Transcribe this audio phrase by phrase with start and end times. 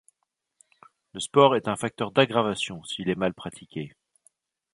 [1.13, 3.93] Le sport est un facteur d'aggravation s'il est mal pratiqué.